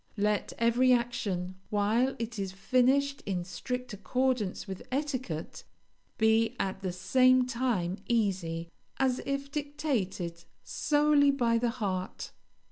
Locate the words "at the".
6.59-6.91